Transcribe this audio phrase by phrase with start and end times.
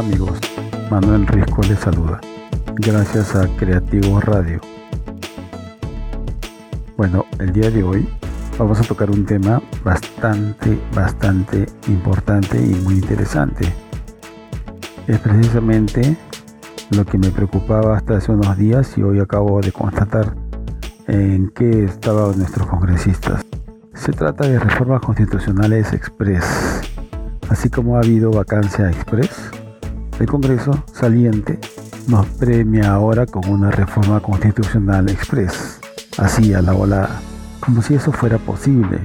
[0.00, 0.38] Amigos,
[0.90, 2.22] Manuel Risco les saluda.
[2.76, 4.58] Gracias a Creativo Radio.
[6.96, 8.08] Bueno, el día de hoy
[8.58, 13.70] vamos a tocar un tema bastante, bastante importante y muy interesante.
[15.06, 16.16] Es precisamente
[16.96, 20.34] lo que me preocupaba hasta hace unos días y hoy acabo de constatar
[21.08, 23.44] en qué estaban nuestros congresistas.
[23.92, 26.80] Se trata de reformas constitucionales express.
[27.50, 29.50] Así como ha habido vacancia express,
[30.20, 31.58] el Congreso saliente
[32.06, 35.80] nos premia ahora con una reforma constitucional express,
[36.18, 37.20] así a la volada
[37.60, 38.98] como si eso fuera posible,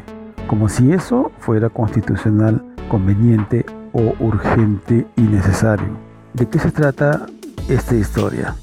[0.48, 5.98] como si eso fuera constitucional, conveniente o urgente y necesario.
[6.34, 7.26] ¿De qué se trata
[7.70, 8.56] esta historia?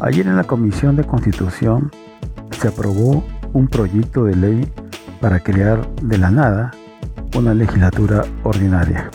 [0.00, 1.90] Ayer en la Comisión de Constitución
[2.60, 4.72] se aprobó un proyecto de ley
[5.20, 6.72] para crear de la nada
[7.36, 9.10] una legislatura ordinaria.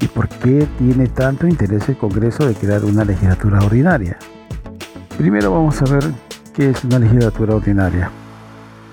[0.00, 4.16] ¿Y por qué tiene tanto interés el Congreso de crear una legislatura ordinaria?
[5.16, 6.04] Primero vamos a ver
[6.54, 8.10] qué es una legislatura ordinaria.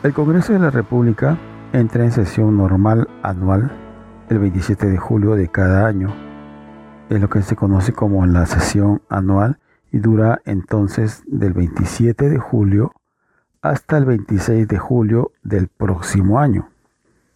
[0.02, 1.38] El Congreso de la República
[1.74, 3.72] entra en sesión normal anual
[4.30, 6.12] el 27 de julio de cada año.
[7.10, 9.60] Es lo que se conoce como la sesión anual
[9.92, 12.94] y dura entonces del 27 de julio
[13.62, 16.70] hasta el 26 de julio del próximo año.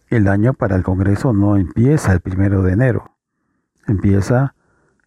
[0.08, 3.12] El año para el Congreso no empieza el 1 de enero,
[3.92, 4.54] empieza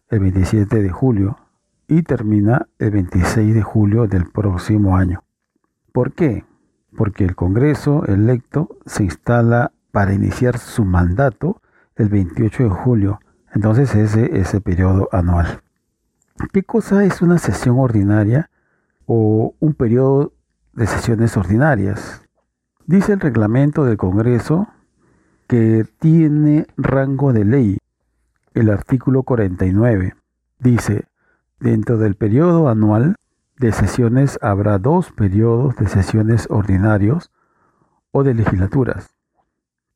[0.08, 1.38] el 27 de julio
[1.88, 5.22] y termina el 26 de julio del próximo año.
[5.92, 6.44] ¿Por qué?
[6.96, 11.60] porque el Congreso electo se instala para iniciar su mandato
[11.96, 13.20] el 28 de julio.
[13.52, 15.62] Entonces ese es el periodo anual.
[16.52, 18.50] ¿Qué cosa es una sesión ordinaria
[19.06, 20.32] o un periodo
[20.72, 22.22] de sesiones ordinarias?
[22.86, 24.68] Dice el reglamento del Congreso
[25.46, 27.78] que tiene rango de ley.
[28.54, 30.14] El artículo 49
[30.60, 31.06] dice,
[31.58, 33.16] dentro del periodo anual
[33.58, 37.32] de sesiones habrá dos periodos de sesiones ordinarios
[38.12, 39.12] o de legislaturas.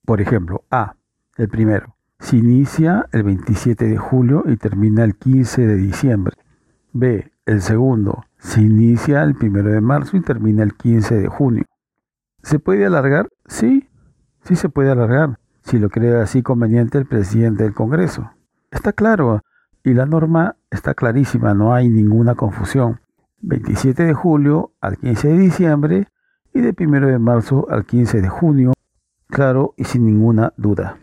[0.05, 0.97] Por ejemplo, A,
[1.37, 6.37] el primero, se inicia el 27 de julio y termina el 15 de diciembre.
[6.93, 11.65] B, el segundo, se inicia el 1 de marzo y termina el 15 de junio.
[12.43, 13.29] ¿Se puede alargar?
[13.47, 13.89] Sí,
[14.43, 18.33] sí se puede alargar, si lo cree así conveniente el presidente del Congreso.
[18.71, 19.43] Está claro,
[19.83, 23.01] y la norma está clarísima, no hay ninguna confusión.
[23.41, 26.09] 27 de julio al 15 de diciembre
[26.53, 28.73] y de 1 de marzo al 15 de junio,
[29.29, 30.99] claro y sin ninguna duda.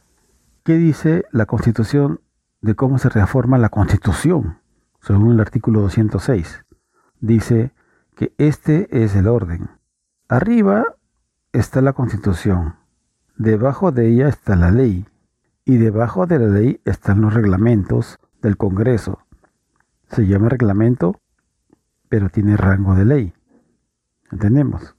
[0.63, 2.21] ¿Qué dice la Constitución
[2.61, 4.59] de cómo se reforma la Constitución?
[5.01, 6.65] Según el artículo 206.
[7.19, 7.71] Dice
[8.15, 9.69] que este es el orden.
[10.27, 10.95] Arriba
[11.51, 12.75] está la Constitución,
[13.37, 15.07] debajo de ella está la ley
[15.65, 19.19] y debajo de la ley están los reglamentos del Congreso.
[20.07, 21.19] Se llama reglamento
[22.09, 23.33] pero tiene rango de ley.
[24.31, 24.95] ¿Entendemos?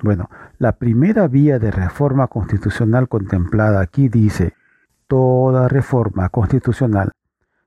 [0.00, 4.54] Bueno, la primera vía de reforma constitucional contemplada aquí dice,
[5.06, 7.12] toda reforma constitucional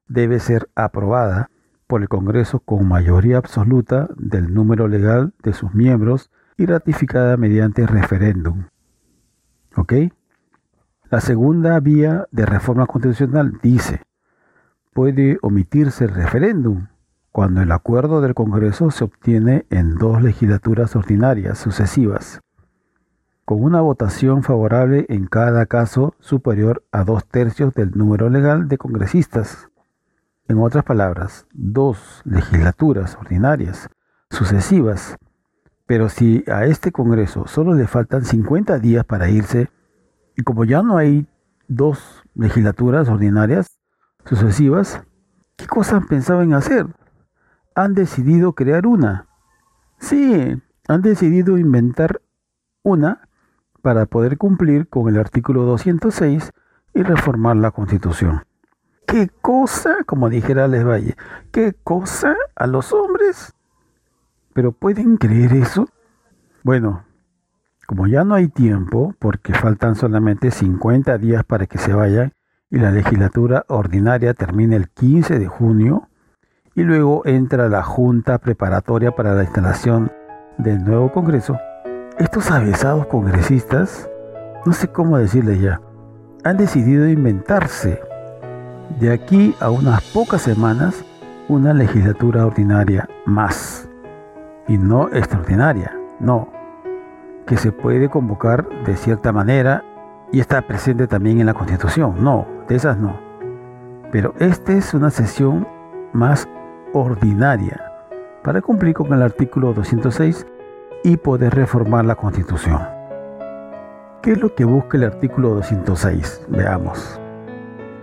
[0.08, 1.50] debe ser aprobada
[1.88, 7.86] por el Congreso con mayoría absoluta del número legal de sus miembros y ratificada mediante
[7.86, 8.66] referéndum.
[9.76, 9.94] ¿Ok?
[11.10, 14.02] La segunda vía de reforma constitucional dice,
[14.94, 16.88] puede omitirse el referéndum
[17.32, 22.42] cuando el acuerdo del Congreso se obtiene en dos legislaturas ordinarias sucesivas,
[23.46, 28.78] con una votación favorable en cada caso superior a dos tercios del número legal de
[28.78, 29.70] congresistas.
[30.50, 33.88] En otras palabras, dos legislaturas ordinarias
[34.30, 35.16] sucesivas.
[35.86, 39.70] Pero si a este Congreso solo le faltan 50 días para irse,
[40.38, 41.28] y como ya no hay
[41.68, 43.68] dos legislaturas ordinarias
[44.26, 45.04] sucesivas,
[45.58, 46.88] ¿qué cosas pensaban hacer?
[47.78, 49.28] han decidido crear una.
[50.00, 52.22] Sí, han decidido inventar
[52.82, 53.30] una
[53.84, 56.52] para poder cumplir con el artículo 206
[56.96, 58.44] y reformar la constitución.
[59.06, 59.98] ¿Qué cosa?
[60.08, 61.16] Como dijera Les Valle,
[61.52, 63.54] ¿qué cosa a los hombres?
[64.54, 65.88] ¿Pero pueden creer eso?
[66.64, 67.04] Bueno,
[67.88, 72.34] como ya no hay tiempo, porque faltan solamente 50 días para que se vayan
[72.70, 76.10] y la legislatura ordinaria termine el 15 de junio,
[76.76, 80.12] y luego entra la junta preparatoria para la instalación
[80.58, 81.58] del nuevo Congreso,
[82.20, 84.10] estos avesados congresistas,
[84.66, 85.82] no sé cómo decirles ya,
[86.44, 88.00] han decidido inventarse
[89.00, 91.04] de aquí a unas pocas semanas
[91.48, 93.88] una legislatura ordinaria más.
[94.68, 96.57] Y no extraordinaria, no.
[97.48, 99.84] Que se puede convocar de cierta manera
[100.32, 102.16] y está presente también en la Constitución.
[102.24, 103.20] No, de esas no.
[104.12, 105.68] Pero esta es una sesión
[106.14, 106.48] más
[106.94, 107.92] ordinaria
[108.44, 110.46] para cumplir con el artículo 206
[111.04, 112.82] y poder reformar la Constitución.
[114.22, 116.48] ¿Qué es lo que busca el artículo 206?
[116.50, 117.20] Veamos.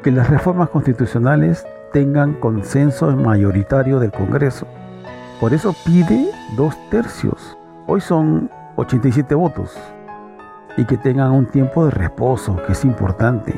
[0.03, 4.67] Que las reformas constitucionales tengan consenso mayoritario del Congreso.
[5.41, 7.59] Por eso pide dos tercios.
[7.87, 9.77] Hoy son 87 votos.
[10.77, 13.55] Y que tengan un tiempo de reposo, que es importante,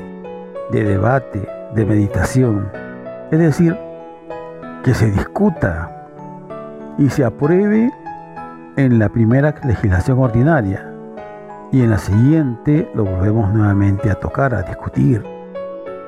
[0.71, 2.71] de debate, de meditación.
[3.31, 3.77] Es decir,
[4.85, 6.09] que se discuta
[6.99, 7.91] y se apruebe
[8.77, 10.93] en la primera legislación ordinaria
[11.73, 15.25] y en la siguiente lo volvemos nuevamente a tocar, a discutir.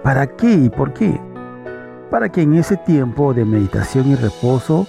[0.02, 1.20] ¿Para qué y por qué?
[2.10, 4.86] Para que en ese tiempo de meditación y reposo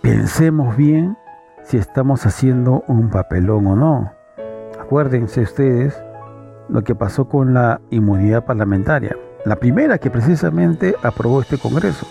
[0.00, 1.16] pensemos bien
[1.68, 4.12] si estamos haciendo un papelón o no.
[4.80, 6.02] Acuérdense ustedes
[6.70, 12.06] lo que pasó con la inmunidad parlamentaria, la primera que precisamente aprobó este Congreso,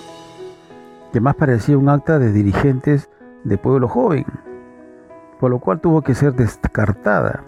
[1.12, 3.09] que más parecía un acta de dirigentes
[3.45, 4.25] de pueblo joven,
[5.39, 7.44] por lo cual tuvo que ser descartada.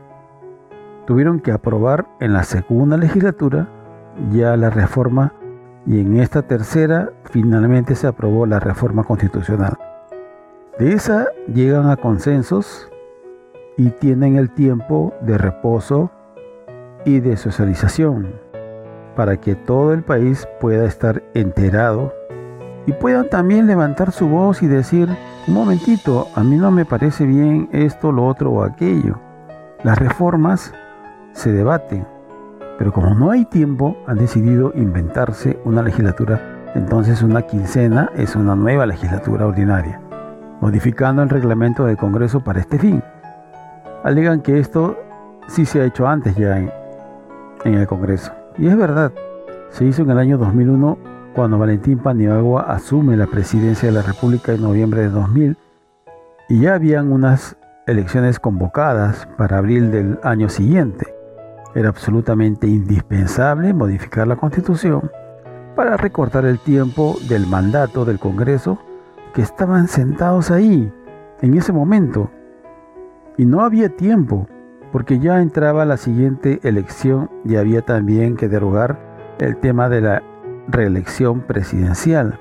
[1.06, 3.68] Tuvieron que aprobar en la segunda legislatura
[4.32, 5.34] ya la reforma
[5.86, 9.78] y en esta tercera finalmente se aprobó la reforma constitucional.
[10.80, 12.90] De esa llegan a consensos
[13.76, 16.10] y tienen el tiempo de reposo
[17.04, 18.32] y de socialización
[19.14, 22.14] para que todo el país pueda estar enterado
[22.86, 25.10] y puedan también levantar su voz y decir,
[25.50, 29.20] un momentito, a mí no me parece bien esto, lo otro o aquello.
[29.84, 30.74] Las reformas
[31.34, 32.08] se debaten,
[32.78, 38.56] pero como no hay tiempo, han decidido inventarse una legislatura, entonces una quincena es una
[38.56, 40.00] nueva legislatura ordinaria,
[40.62, 43.04] modificando el reglamento del Congreso para este fin.
[44.04, 44.98] Alegan que esto
[45.48, 46.72] sí se ha hecho antes ya en,
[47.64, 48.32] el Congreso.
[48.58, 49.12] Y es verdad,
[49.70, 50.98] se hizo en el año 2001
[51.36, 55.58] cuando Valentín Paniagua asume la presidencia de la República en noviembre de 2000
[56.50, 61.14] y ya habían unas elecciones convocadas para abril del año siguiente.
[61.76, 65.12] Era absolutamente indispensable modificar la constitución
[65.76, 68.80] para recortar el tiempo del mandato del Congreso
[69.34, 70.92] que estaban sentados ahí
[71.42, 72.30] en ese momento.
[73.38, 74.48] Y no había tiempo
[74.92, 79.00] porque ya entraba la siguiente elección y había también que derogar
[79.40, 80.24] el tema de la
[80.68, 82.40] reelección presidencial.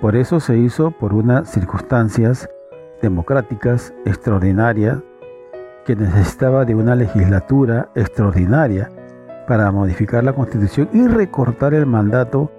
[0.00, 2.48] Por eso se hizo por unas circunstancias
[3.00, 4.98] democráticas extraordinarias
[5.84, 8.90] que necesitaba de una legislatura extraordinaria
[9.46, 12.50] para modificar la constitución y recortar el mandato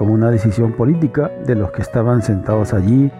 [0.00, 3.12] como una decisión política de los que estaban sentados allí,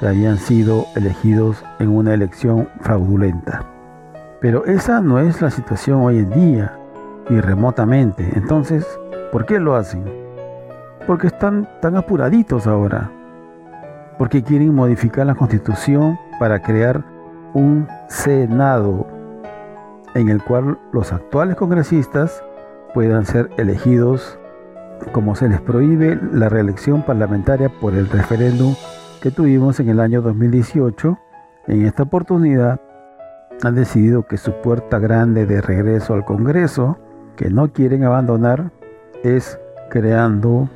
[0.00, 3.66] que habían sido elegidos en una elección fraudulenta.
[4.40, 6.78] Pero esa no es la situación hoy en día,
[7.28, 8.28] ni remotamente.
[8.34, 8.86] Entonces,
[9.30, 10.22] ¿por qué lo hacen?
[11.06, 13.10] porque están tan apuraditos ahora,
[14.18, 17.04] porque quieren modificar la constitución para crear
[17.54, 19.06] un Senado
[20.14, 22.42] en el cual los actuales congresistas
[22.94, 24.38] puedan ser elegidos
[25.12, 28.74] como se les prohíbe la reelección parlamentaria por el referéndum
[29.20, 31.18] que tuvimos en el año 2018.
[31.68, 32.80] En esta oportunidad
[33.62, 36.98] han decidido que su puerta grande de regreso al Congreso,
[37.36, 38.70] que no quieren abandonar,
[39.22, 39.58] es
[39.90, 40.68] creando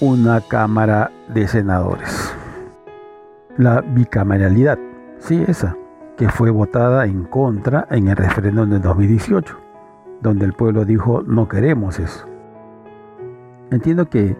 [0.00, 2.32] una Cámara de Senadores.
[3.56, 4.78] La bicameralidad,
[5.18, 5.76] sí, esa,
[6.16, 9.56] que fue votada en contra en el referéndum de 2018,
[10.20, 12.33] donde el pueblo dijo no queremos eso.
[13.74, 14.36] Entiendo que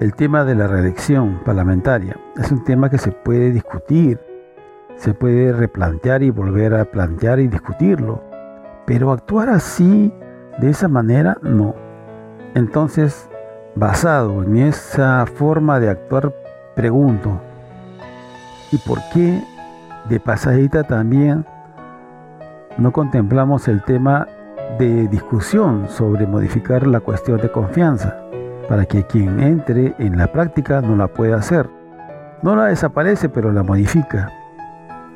[0.00, 4.18] el tema de la reelección parlamentaria es un tema que se puede discutir,
[4.96, 8.22] se puede replantear y volver a plantear y discutirlo,
[8.86, 10.12] pero actuar así,
[10.58, 11.74] de esa manera, no.
[12.54, 13.28] Entonces,
[13.78, 16.34] Basado en esa forma de actuar,
[16.74, 17.40] pregunto,
[18.72, 19.40] ¿y por qué
[20.08, 21.46] de pasadita también
[22.76, 24.26] no contemplamos el tema
[24.80, 28.27] de discusión sobre modificar la cuestión de confianza
[28.68, 31.68] para que quien entre en la práctica no la pueda hacer?
[32.42, 34.30] No la desaparece, pero la modifica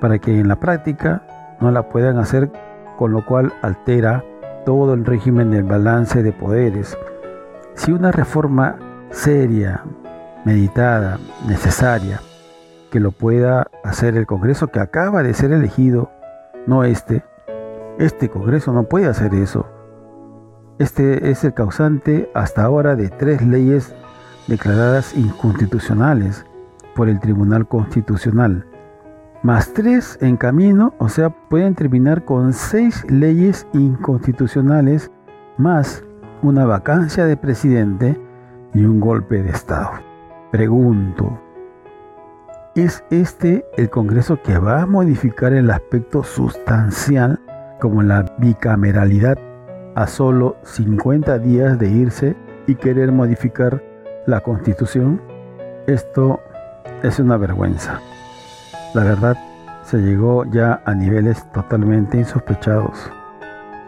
[0.01, 1.23] para que en la práctica
[1.61, 2.51] no la puedan hacer,
[2.99, 4.25] con lo cual altera
[4.67, 6.97] todo el régimen del balance de poderes
[7.75, 8.77] si una reforma
[9.11, 9.83] seria,
[10.45, 11.19] meditada,
[11.49, 12.21] necesaria,
[12.91, 16.11] que lo pueda hacer el Congreso que acaba de ser elegido,
[16.67, 17.25] no este,
[17.99, 19.67] este Congreso no puede hacer eso.
[20.79, 23.95] Este es el causante hasta ahora de tres leyes
[24.49, 26.45] declaradas inconstitucionales
[26.95, 28.67] por el Tribunal Constitucional,
[29.43, 35.11] más tres en camino, o sea, pueden terminar con seis leyes inconstitucionales
[35.59, 36.05] más
[36.43, 38.21] una vacancia de presidente
[38.75, 39.91] y un golpe de Estado.
[40.51, 41.41] Pregunto,
[42.75, 47.41] ¿es este el Congreso que va a modificar el aspecto sustancial
[47.81, 49.39] como la bicameralidad
[49.95, 53.83] a solo 50 días de irse y querer modificar
[54.27, 55.21] la Constitución?
[55.87, 56.41] Esto
[57.03, 58.01] es una vergüenza.
[58.95, 59.37] La verdad,
[59.85, 63.11] se llegó ya a niveles totalmente insospechados.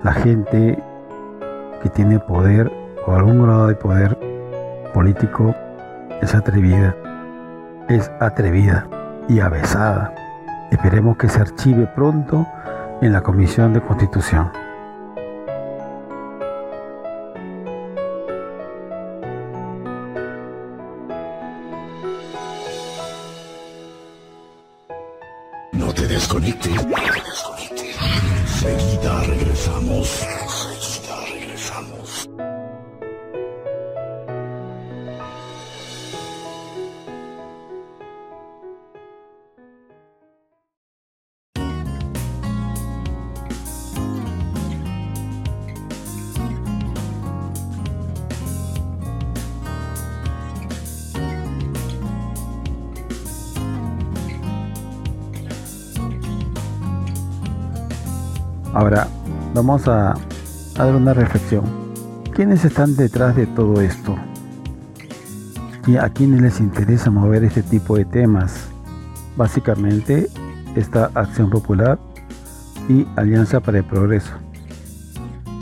[0.02, 0.82] La gente
[1.82, 2.70] que tiene poder
[3.06, 4.18] o algún grado de poder
[4.92, 5.54] político
[6.20, 6.96] es atrevida,
[7.88, 8.86] es atrevida
[9.28, 10.14] y avesada.
[10.70, 12.46] Esperemos que se archive pronto
[13.00, 14.63] en la Comisión de Constitución.
[26.14, 26.86] No te desconectes.
[26.86, 27.96] No te desconectes.
[28.60, 30.20] Seguida regresamos.
[58.74, 59.06] Ahora,
[59.54, 60.14] vamos a,
[60.76, 61.62] dar una reflexión.
[62.34, 64.16] ¿Quiénes están detrás de todo esto?
[66.00, 68.66] ¿A quiénes les interesa mover este tipo de temas?
[69.36, 70.26] Básicamente,
[70.74, 72.00] esta Acción Popular
[72.88, 74.32] y Alianza para el Progreso.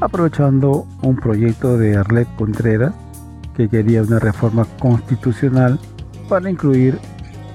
[0.01, 2.95] Aprovechando un proyecto de Arlet Contreras
[3.55, 5.79] que quería una reforma constitucional
[6.31, 6.99] para incluir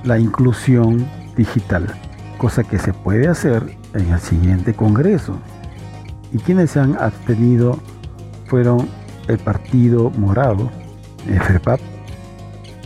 [0.03, 1.03] la inclusión
[1.35, 1.87] digital,
[2.37, 5.37] cosa que se puede hacer en el siguiente Congreso.
[6.31, 7.79] Y quienes se han abstenido
[8.45, 8.87] fueron
[9.27, 10.69] el Partido Morado,
[11.25, 11.79] FEPAP,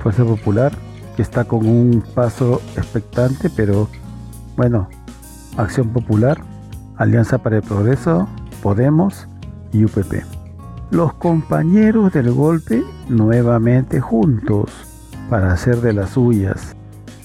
[0.02, 0.72] Fuerza Popular,
[1.16, 3.88] que está con un paso expectante, pero
[4.56, 4.90] bueno,
[5.58, 6.42] Acción Popular,
[6.98, 8.28] Alianza para el Progreso,
[8.64, 9.28] Podemos
[9.72, 10.24] y UPP.
[10.92, 14.72] Los compañeros del golpe nuevamente juntos
[15.30, 16.76] para hacer de las suyas,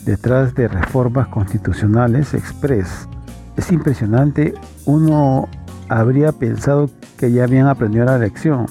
[0.04, 3.08] detrás de reformas constitucionales express
[3.56, 4.54] es impresionante.
[4.84, 5.48] Uno
[5.88, 8.66] habría pensado que ya habían aprendido la lección,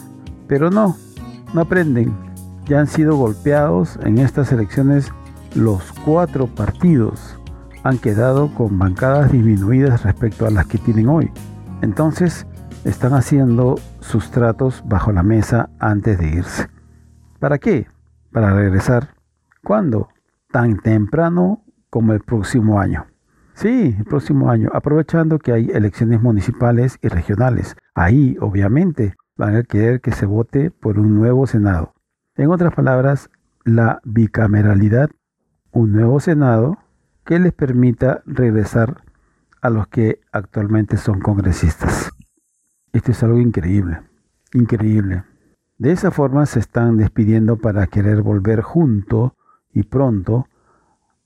[0.48, 0.96] pero no,
[1.54, 2.16] no aprenden.
[2.66, 5.12] Ya han sido golpeados en estas elecciones
[5.56, 7.38] los cuatro partidos.
[7.84, 11.32] Han quedado con bancadas disminuidas respecto a las que tienen hoy.
[11.82, 12.48] Entonces,
[12.84, 16.70] están haciendo sus tratos bajo la mesa antes de irse.
[17.40, 17.88] ¿Para qué?
[18.32, 19.10] Para regresar.
[19.64, 20.10] ¿Cuándo?
[20.52, 23.06] Tan temprano como el próximo año.
[23.56, 27.78] Sí, el próximo año, aprovechando que hay elecciones municipales y regionales.
[27.94, 31.94] Ahí, obviamente, van a querer que se vote por un nuevo Senado.
[32.36, 33.30] En otras palabras,
[33.64, 35.10] la bicameralidad,
[35.72, 36.80] un nuevo Senado
[37.24, 39.04] que les permita regresar
[39.62, 42.12] a los que actualmente son congresistas.
[42.92, 44.02] Esto es algo increíble,
[44.54, 45.24] increíble.
[45.78, 49.34] De esa forma se están despidiendo para querer volver junto
[49.72, 50.50] y pronto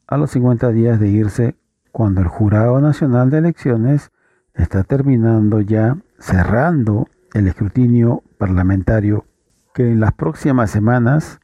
[0.06, 1.56] a los 50 días de irse
[1.92, 4.12] cuando el Jurado Nacional de Elecciones
[4.54, 9.26] está terminando ya, cerrando el escrutinio parlamentario
[9.74, 11.40] que en las próximas semanas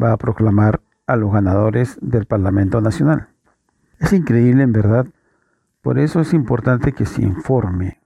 [0.00, 3.28] va a proclamar a los ganadores del Parlamento Nacional.
[3.98, 5.06] Es increíble en verdad,
[5.82, 8.00] por eso es importante que se informe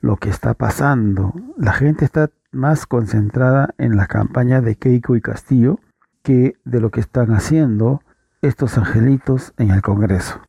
[0.00, 1.34] lo que está pasando.
[1.56, 5.78] La gente está más concentrada en la campaña de Keiko y Castillo
[6.22, 8.02] que de lo que están haciendo
[8.42, 10.40] estos angelitos en el Congreso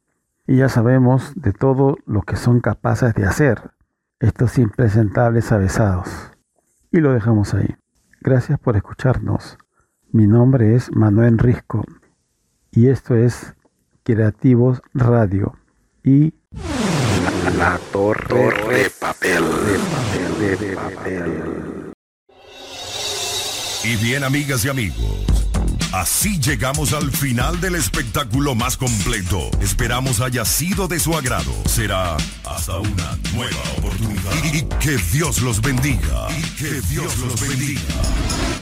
[0.47, 3.71] y ya sabemos de todo lo que son capaces de hacer
[4.19, 6.09] estos impresentables avesados.
[6.91, 7.75] Y lo dejamos ahí.
[8.21, 9.57] Gracias por escucharnos.
[10.11, 11.83] Mi nombre es Manuel Risco
[12.71, 13.55] y esto es
[14.03, 15.57] Creativos Radio
[16.03, 16.33] y
[17.57, 19.43] la, torre, de papel.
[20.39, 21.93] De papel.
[23.83, 25.34] Y bien, amigas y amigos.
[25.95, 29.49] Así llegamos al final del espectáculo más completo.
[29.61, 31.53] Esperamos haya sido de su agrado.
[31.67, 34.43] Será hasta una nueva oportunidad.
[34.43, 36.27] Y, que Dios los bendiga.
[36.37, 37.81] Y que Dios los bendiga.